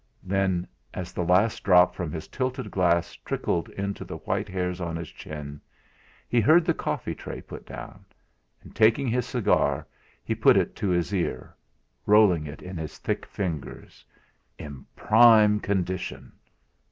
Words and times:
Then, 0.23 0.67
as 0.95 1.13
the 1.13 1.23
last 1.23 1.63
drop 1.63 1.93
from 1.93 2.11
his 2.11 2.27
tilted 2.27 2.71
glass 2.71 3.13
trickled 3.17 3.69
into 3.69 4.03
the 4.03 4.17
white 4.17 4.49
hairs 4.49 4.81
on 4.81 4.95
his 4.95 5.11
chin, 5.11 5.61
he 6.27 6.41
heard 6.41 6.65
the 6.65 6.73
coffee 6.73 7.13
tray 7.13 7.39
put 7.39 7.67
down, 7.67 8.03
and 8.63 8.75
taking 8.75 9.07
his 9.07 9.27
cigar 9.27 9.85
he 10.23 10.33
put 10.33 10.57
it 10.57 10.75
to 10.77 10.89
his 10.89 11.13
ear, 11.13 11.55
rolling 12.07 12.47
it 12.47 12.63
in 12.63 12.77
his 12.77 12.97
thick 12.97 13.27
fingers. 13.27 14.03
In 14.57 14.87
prime 14.95 15.59
condition! 15.59 16.31